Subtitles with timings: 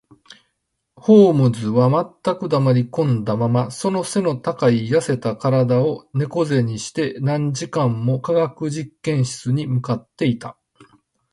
[0.95, 1.87] ホームズは
[2.23, 10.57] 全く黙りこんだまま、その脊の高い痩せた身体を猫脊にして、何時間も化学実験室に向っていた